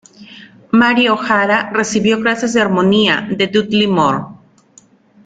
Mary 0.71 1.07
O'Hara 1.09 1.69
recibió 1.71 2.19
clases 2.19 2.53
de 2.53 2.61
armonía 2.61 3.27
de 3.29 3.45
Dudley 3.45 3.85
Moore. 3.85 4.23